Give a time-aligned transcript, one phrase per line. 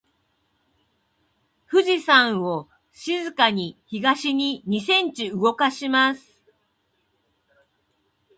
[1.69, 6.41] 富士山を静かに東に二センチ動かします。